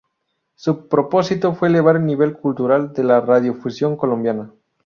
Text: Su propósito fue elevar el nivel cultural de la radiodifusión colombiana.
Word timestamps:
Su 0.55 0.87
propósito 0.87 1.53
fue 1.53 1.67
elevar 1.67 1.97
el 1.97 2.07
nivel 2.07 2.33
cultural 2.33 2.91
de 2.91 3.03
la 3.03 3.21
radiodifusión 3.21 3.95
colombiana. 3.95 4.51